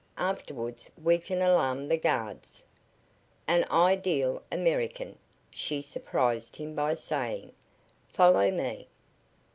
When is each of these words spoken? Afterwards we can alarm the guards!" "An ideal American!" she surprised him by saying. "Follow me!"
Afterwards 0.17 0.89
we 0.97 1.19
can 1.19 1.43
alarm 1.43 1.87
the 1.87 1.95
guards!" 1.95 2.63
"An 3.47 3.63
ideal 3.69 4.41
American!" 4.51 5.15
she 5.51 5.79
surprised 5.79 6.55
him 6.55 6.73
by 6.73 6.95
saying. 6.95 7.53
"Follow 8.11 8.49
me!" 8.49 8.87